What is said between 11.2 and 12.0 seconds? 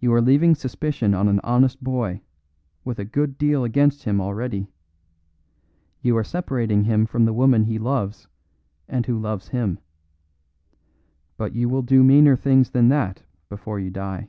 But you will